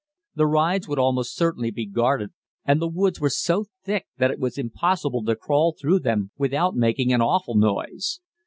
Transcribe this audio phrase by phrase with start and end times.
[0.33, 2.31] The rides would almost certainly be guarded,
[2.65, 6.75] and the woods were so thick that it was impossible to crawl through them without
[6.75, 8.19] making an awful noise.